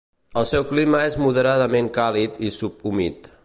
[0.39, 3.31] El seu clima és moderadament càlid i subhumit.